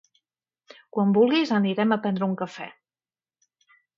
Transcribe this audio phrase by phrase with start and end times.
[0.97, 2.69] quan vulguis anirem a pendre un cafè.